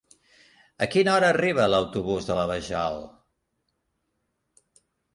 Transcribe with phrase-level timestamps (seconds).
[0.85, 3.01] A quina hora arriba l'autobús de la Vajol?